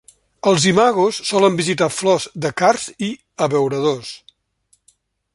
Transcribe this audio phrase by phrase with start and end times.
[0.51, 3.09] Els imagos solen visitar flors de cards i
[3.47, 4.11] abeuradors.